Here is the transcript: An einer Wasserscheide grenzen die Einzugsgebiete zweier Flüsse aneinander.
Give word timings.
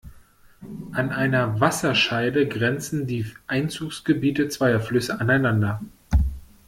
An 0.93 1.11
einer 1.11 1.59
Wasserscheide 1.59 2.47
grenzen 2.47 3.05
die 3.05 3.27
Einzugsgebiete 3.45 4.47
zweier 4.49 4.79
Flüsse 4.79 5.19
aneinander. 5.21 5.79